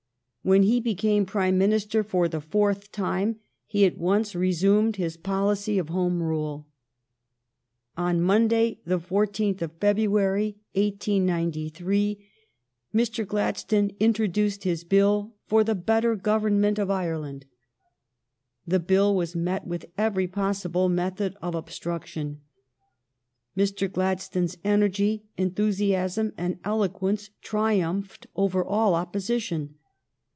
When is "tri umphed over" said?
27.43-28.65